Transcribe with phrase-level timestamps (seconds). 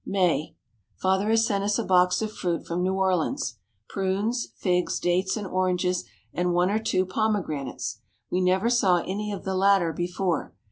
[0.03, 0.55] May.
[0.99, 3.59] Father has sent us a box of fruit from New Orleans.
[3.87, 8.01] Prunes, figs, dates and oranges, and one or two pomegranates.
[8.31, 10.55] We never saw any of the latter before.